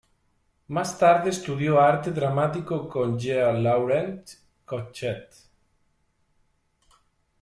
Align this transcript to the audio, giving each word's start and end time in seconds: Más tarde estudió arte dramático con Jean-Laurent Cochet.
Más 0.67 0.97
tarde 0.97 1.29
estudió 1.29 1.79
arte 1.79 2.09
dramático 2.09 2.89
con 2.89 3.19
Jean-Laurent 3.19 4.31
Cochet. 4.65 5.29